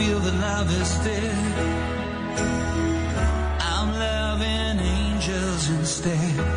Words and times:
feel 0.00 0.18
the 0.20 0.32
love 0.32 0.70
is 0.80 0.92
dead. 1.04 1.36
I'm 3.60 3.88
loving 4.06 4.78
angels 4.96 5.68
instead. 5.68 6.49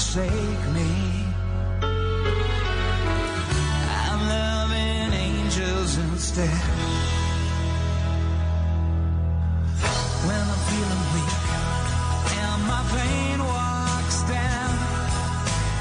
forsake 0.00 0.64
me. 0.72 0.90
I'm 4.02 4.20
loving 4.34 5.12
angels 5.12 5.98
instead. 5.98 6.62
When 10.26 10.40
I'm 10.52 10.60
feeling 10.68 11.04
weak 11.14 11.34
and 12.44 12.60
my 12.72 12.82
pain 12.96 13.38
walks 13.44 14.18
down 14.36 14.72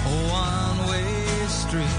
a 0.05 0.15
one 0.43 0.79
way 0.89 1.47
street. 1.47 1.98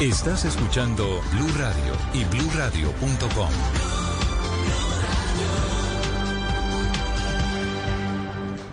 Estás 0.00 0.46
escuchando 0.46 1.04
Blue 1.30 1.50
Radio 1.58 1.92
y 2.14 2.24
bluradio.com. 2.24 3.50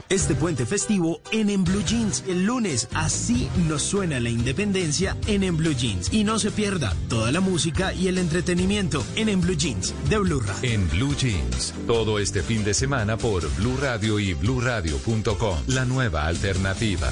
Este 0.07 0.35
puente 0.35 0.65
festivo 0.65 1.19
en 1.33 1.49
En 1.49 1.65
Blue 1.65 1.83
Jeans 1.83 2.23
el 2.29 2.45
lunes. 2.45 2.87
Así 2.93 3.49
nos 3.67 3.81
suena 3.81 4.21
la 4.21 4.29
independencia 4.29 5.17
en 5.27 5.43
En 5.43 5.57
Blue 5.57 5.73
Jeans. 5.73 6.13
Y 6.13 6.23
no 6.23 6.39
se 6.39 6.49
pierda 6.49 6.95
toda 7.09 7.29
la 7.33 7.41
música 7.41 7.93
y 7.93 8.07
el 8.07 8.19
entretenimiento 8.19 9.03
en 9.17 9.27
En 9.27 9.41
Blue 9.41 9.57
Jeans 9.57 9.93
de 10.09 10.19
Blue 10.19 10.39
Radio. 10.39 10.69
En 10.69 10.89
Blue 10.91 11.13
Jeans, 11.13 11.73
todo 11.87 12.19
este 12.19 12.41
fin 12.41 12.63
de 12.63 12.73
semana 12.73 13.17
por 13.17 13.53
Blue 13.57 13.75
Radio 13.81 14.17
y 14.17 14.33
bluradio.com. 14.33 15.57
La 15.67 15.83
nueva 15.83 16.25
alternativa. 16.25 17.11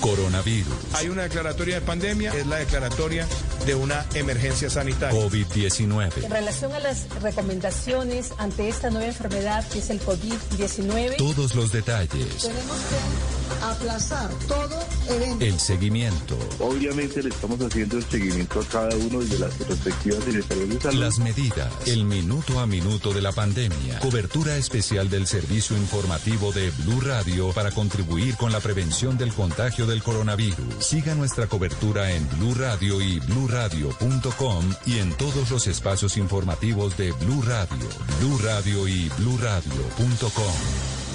Coronavirus, 0.00 0.72
Hay 0.94 1.08
una 1.08 1.22
declaratoria 1.22 1.76
de 1.76 1.80
pandemia, 1.80 2.32
es 2.34 2.46
la 2.46 2.56
declaratoria 2.56 3.26
de 3.66 3.74
una 3.74 4.06
emergencia 4.14 4.70
sanitaria. 4.70 5.18
COVID-19. 5.20 6.24
En 6.24 6.30
relación 6.30 6.72
a 6.72 6.78
las 6.80 7.06
recomendaciones 7.20 8.32
ante 8.38 8.68
esta 8.68 8.90
nueva 8.90 9.06
enfermedad 9.06 9.66
que 9.68 9.80
es 9.80 9.90
el 9.90 10.00
COVID-19, 10.00 11.16
Todos 11.16 11.54
los 11.54 11.72
detalles, 11.72 12.08
Tenemos 12.42 12.76
que 12.88 13.64
aplazar 13.64 14.30
todo 14.46 14.78
evento. 15.08 15.44
el 15.44 15.58
seguimiento, 15.58 16.38
Obviamente 16.60 17.22
le 17.22 17.30
estamos 17.30 17.60
haciendo 17.60 17.96
el 17.96 18.04
seguimiento 18.08 18.60
a 18.60 18.64
cada 18.64 18.94
uno 18.96 19.20
de 19.20 19.38
las 19.38 19.58
direcciones 19.58 20.34
de 20.34 20.42
salud. 20.42 20.94
las 20.94 21.18
medidas, 21.18 21.72
el 21.86 22.04
minuto 22.04 22.60
a 22.60 22.66
minuto 22.66 23.12
de 23.12 23.20
la 23.22 23.32
pandemia. 23.32 23.98
Cobertura 24.00 24.56
especial 24.56 25.10
del 25.10 25.26
servicio 25.26 25.76
informativo 25.76 26.52
de 26.52 26.70
Blue 26.70 27.00
Radio 27.00 27.50
para 27.52 27.70
contribuir 27.72 28.36
con 28.36 28.52
la 28.52 28.60
prevención 28.60 29.18
del 29.18 29.32
contagio 29.32 29.77
del 29.86 30.02
coronavirus. 30.02 30.84
Siga 30.84 31.14
nuestra 31.14 31.46
cobertura 31.46 32.12
en 32.12 32.28
Blue 32.30 32.54
Radio 32.54 33.00
y 33.00 33.20
bluradio.com 33.20 34.64
y 34.86 34.98
en 34.98 35.12
todos 35.16 35.50
los 35.50 35.66
espacios 35.66 36.16
informativos 36.16 36.96
de 36.96 37.12
Blue 37.12 37.42
Radio, 37.42 37.88
Blue 38.20 38.38
Radio 38.42 38.88
y 38.88 39.08
bluradio.com. 39.18 40.54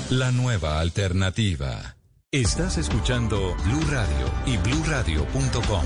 La 0.09 0.31
nueva 0.31 0.79
alternativa. 0.79 1.95
Estás 2.31 2.77
escuchando 2.77 3.55
Blue 3.65 3.83
Radio 3.91 4.25
y 4.45 4.57
bluradio.com. 4.57 5.83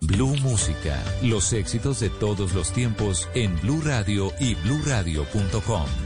Blue 0.00 0.36
Música, 0.36 1.02
los 1.22 1.52
éxitos 1.52 2.00
de 2.00 2.08
todos 2.08 2.54
los 2.54 2.72
tiempos 2.72 3.28
en 3.34 3.60
Blue 3.60 3.82
Radio 3.84 4.32
y 4.38 4.54
bluradio.com. 4.54 6.05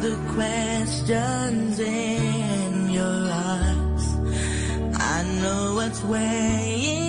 the 0.00 0.16
questions 0.32 1.78
in 1.78 2.90
your 2.90 3.30
eyes. 3.30 4.14
I 4.94 5.22
know 5.42 5.74
what's 5.74 6.02
weighing. 6.04 6.99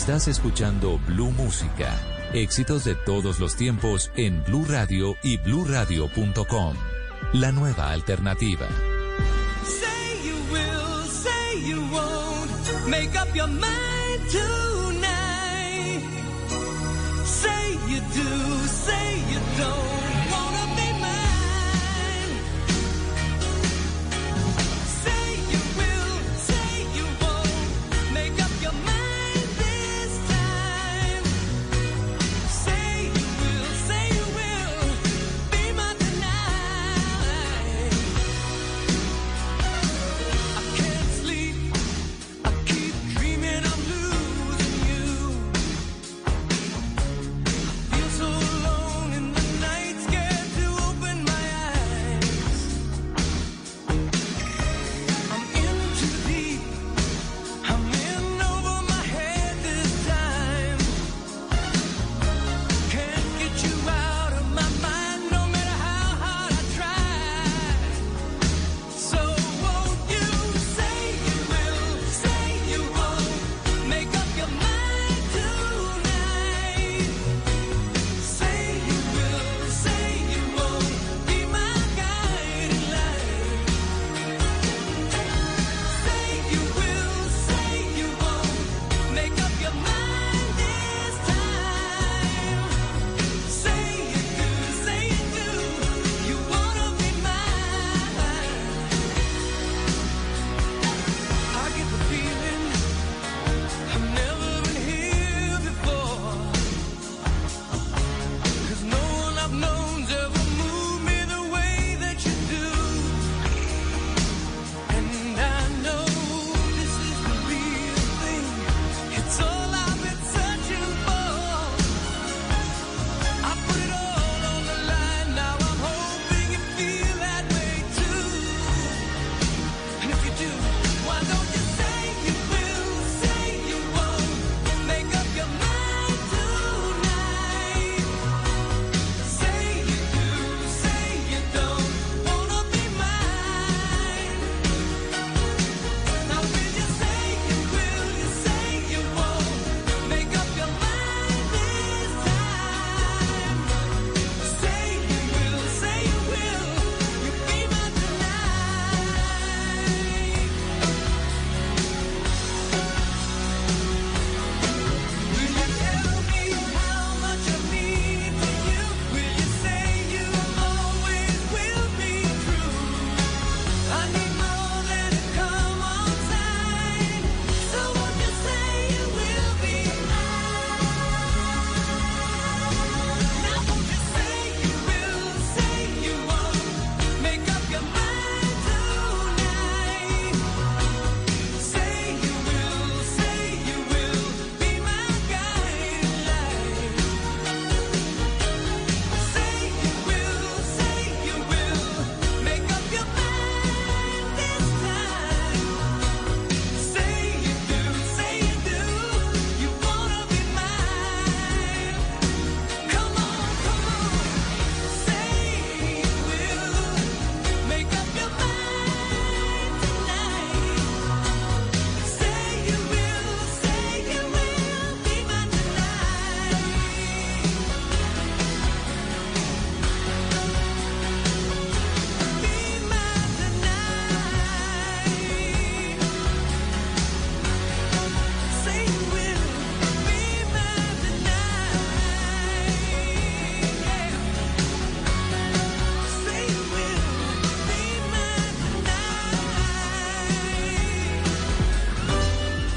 Estás 0.00 0.28
escuchando 0.28 0.98
Blue 1.06 1.30
Música. 1.30 1.94
Éxitos 2.32 2.84
de 2.84 2.94
todos 2.94 3.38
los 3.38 3.54
tiempos 3.54 4.10
en 4.16 4.42
Blue 4.44 4.64
Radio 4.66 5.14
y 5.22 5.36
bluradio.com. 5.36 6.74
La 7.34 7.52
nueva 7.52 7.90
alternativa. 7.90 8.66
Say 9.62 10.26
you 10.26 10.36
will, 10.50 11.06
say 11.06 11.68
you 11.68 11.82
won't. 11.92 12.88
Make 12.88 13.14
up 13.14 13.28
your 13.36 13.48
mind 13.48 14.30
to 14.30 14.79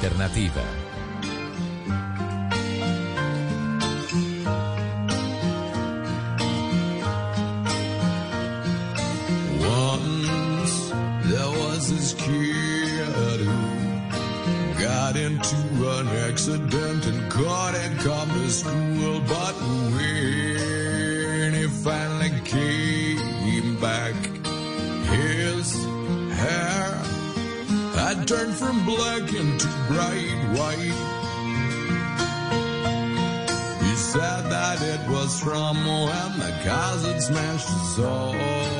alternativa. 0.00 0.89
bright 29.88 30.40
white. 30.56 30.96
He 33.82 33.94
said 33.96 34.42
that 34.50 34.82
it 34.82 35.08
was 35.10 35.40
from 35.40 35.76
when 35.84 36.38
the 36.38 36.52
cars 36.64 37.04
smashed 37.20 37.68
his 37.68 37.96
soul. 37.96 38.79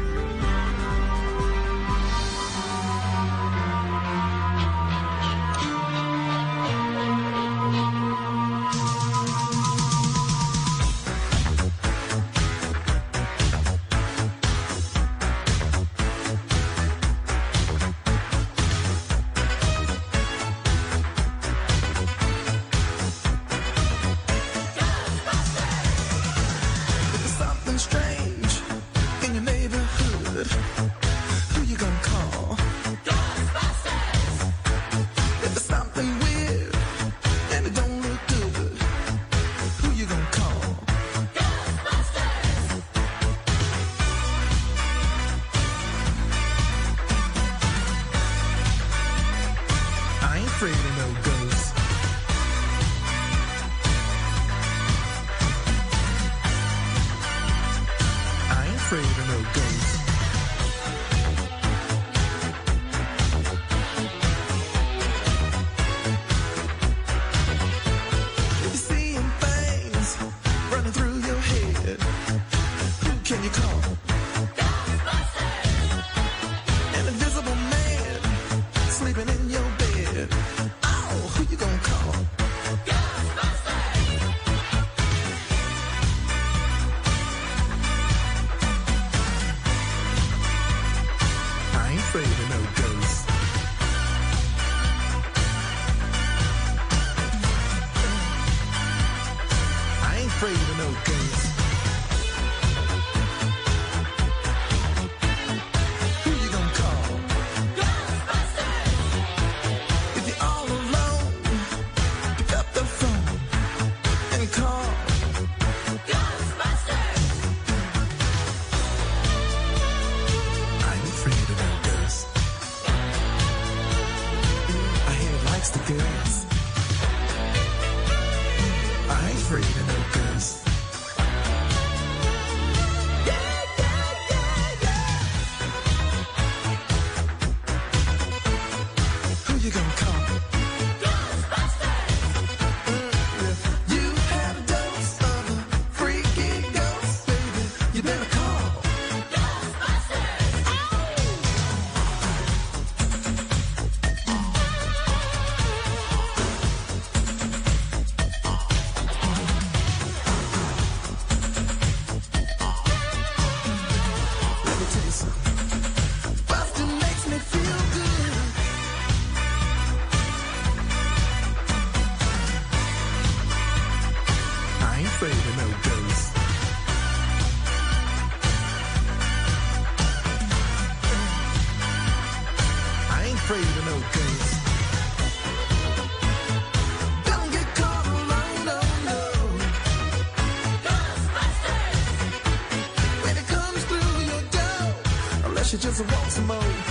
Maximo. 196.39 196.90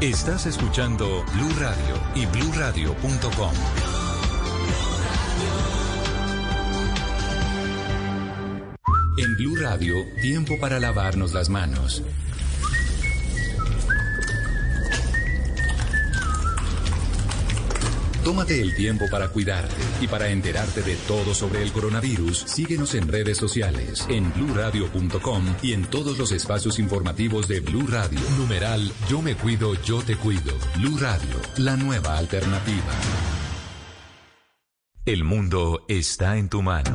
Estás 0.00 0.46
escuchando 0.46 1.04
Blue 1.34 1.52
Radio 1.58 1.94
y 2.14 2.24
bluradio.com. 2.24 3.52
En 9.18 9.36
Blue 9.36 9.56
Radio, 9.56 9.96
tiempo 10.22 10.58
para 10.58 10.80
lavarnos 10.80 11.34
las 11.34 11.50
manos. 11.50 12.02
Tómate 18.30 18.60
el 18.60 18.76
tiempo 18.76 19.06
para 19.10 19.28
cuidarte 19.30 19.74
y 20.00 20.06
para 20.06 20.28
enterarte 20.28 20.82
de 20.82 20.94
todo 21.08 21.34
sobre 21.34 21.64
el 21.64 21.72
coronavirus. 21.72 22.38
Síguenos 22.38 22.94
en 22.94 23.08
redes 23.08 23.36
sociales, 23.36 24.06
en 24.08 24.32
bluradio.com 24.32 25.56
y 25.64 25.72
en 25.72 25.84
todos 25.86 26.16
los 26.16 26.30
espacios 26.30 26.78
informativos 26.78 27.48
de 27.48 27.58
Blue 27.58 27.88
Radio. 27.88 28.20
Numeral 28.38 28.92
Yo 29.08 29.20
me 29.20 29.34
cuido, 29.34 29.74
yo 29.82 30.00
te 30.02 30.14
cuido. 30.14 30.54
Blue 30.76 30.96
Radio, 30.96 31.40
la 31.56 31.76
nueva 31.76 32.18
alternativa. 32.18 32.94
El 35.04 35.24
mundo 35.24 35.84
está 35.88 36.36
en 36.36 36.48
tu 36.48 36.62
mano. 36.62 36.94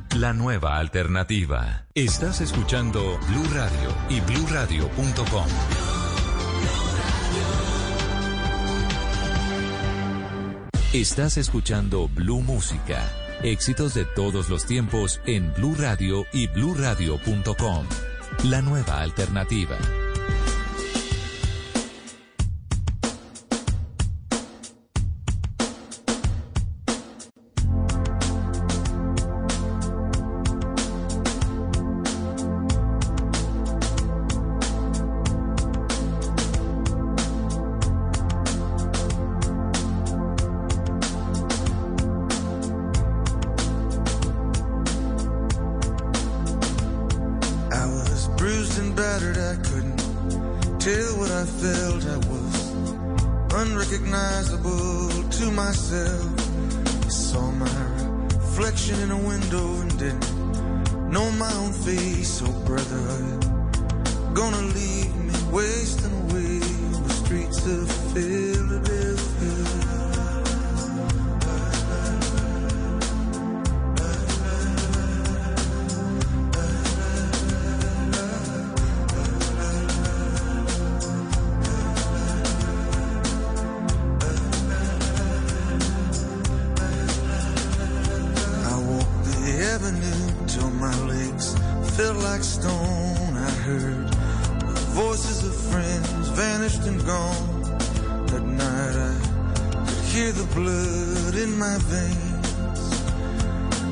la 0.15 0.33
nueva 0.33 0.77
alternativa. 0.77 1.85
Estás 1.95 2.41
escuchando 2.41 3.19
Blue 3.27 3.47
Radio 3.53 3.93
y 4.09 4.19
bluradio.com. 4.21 5.47
Estás 10.93 11.37
escuchando 11.37 12.09
Blue 12.09 12.41
Música. 12.41 13.01
Éxitos 13.43 13.93
de 13.93 14.05
todos 14.05 14.49
los 14.49 14.65
tiempos 14.65 15.21
en 15.25 15.53
Blue 15.53 15.75
Radio 15.77 16.25
y 16.33 16.47
bluradio.com. 16.47 17.85
La 18.43 18.61
nueva 18.61 19.01
alternativa. 19.01 19.77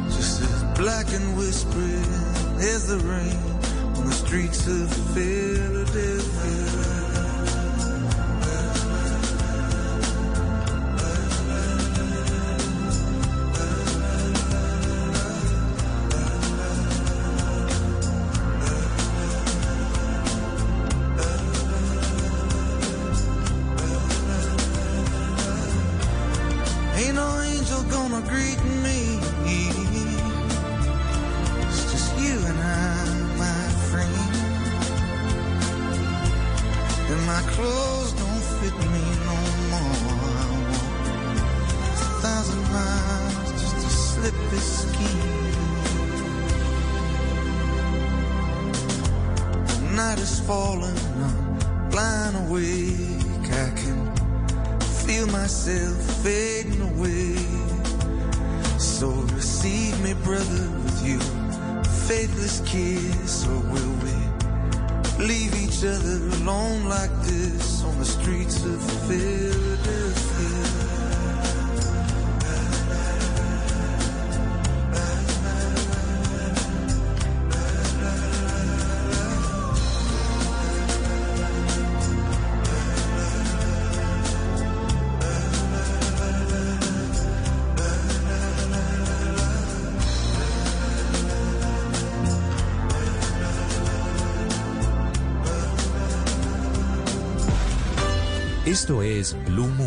Just 0.05 0.41
as 0.41 0.63
black 0.77 1.07
and 1.13 1.37
whispering 1.37 2.13
as 2.59 2.87
the 2.87 2.97
rain 2.99 3.37
on 3.97 4.05
the 4.05 4.11
streets 4.11 4.67
of 4.67 4.89
Philadelphia. 5.13 6.98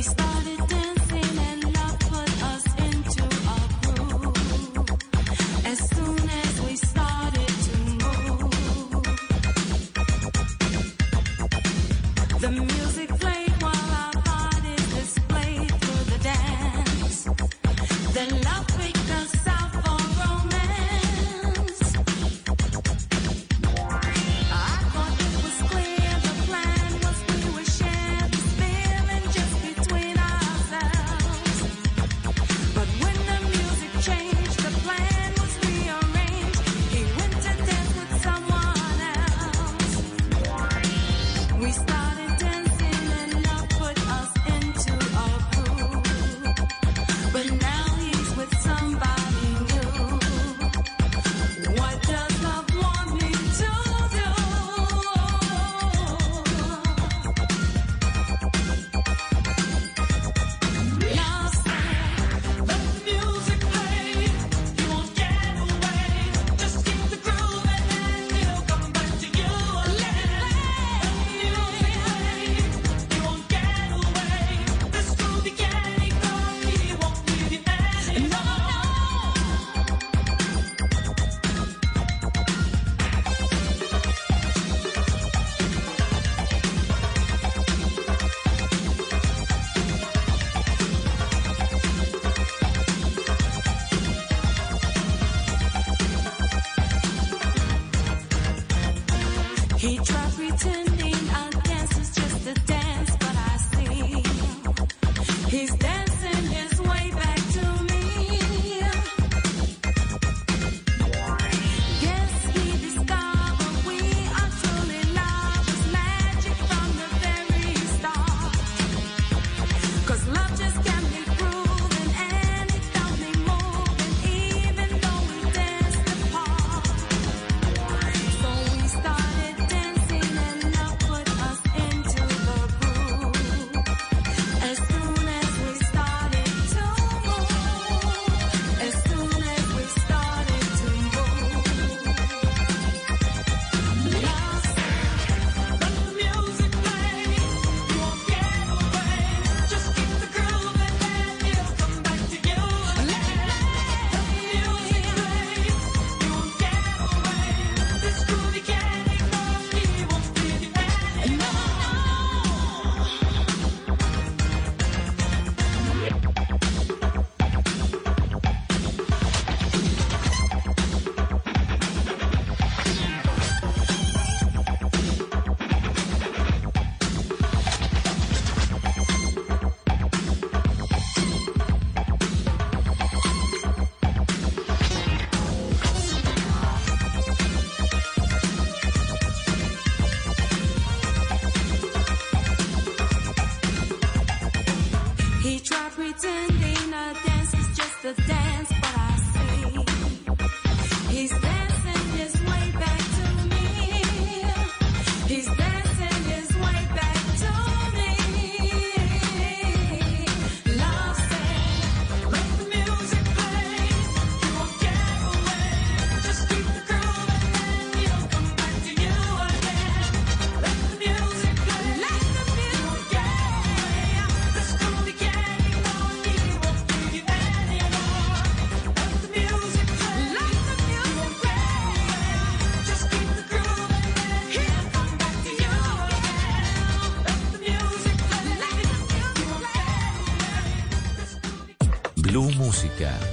Luis 0.00 0.29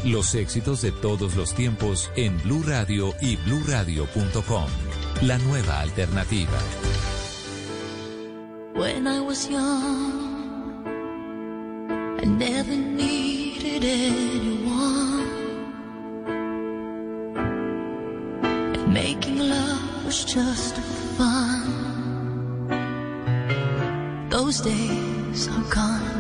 los 0.08 0.34
éxitos 0.36 0.82
de 0.82 0.92
todos 0.92 1.36
los 1.36 1.54
tiempos 1.54 2.12
en 2.16 2.38
Blue 2.44 2.64
Radio 2.66 3.14
y 3.22 3.36
bluradio.com. 3.38 4.66
La 5.22 5.38
nueva 5.40 5.82
alternativa. 5.82 6.60
When 8.76 9.08
I 9.08 9.20
was 9.20 9.50
young, 9.50 10.86
I 12.20 12.26
never 12.26 12.76
needed 12.76 13.84
anyone. 13.84 15.28
And 18.46 18.94
making 18.94 19.40
love 19.40 20.06
was 20.06 20.24
just 20.26 20.78
fun. 21.18 21.88
Those 24.30 24.62
days 24.62 25.48
are 25.48 25.64
gone. 25.74 26.17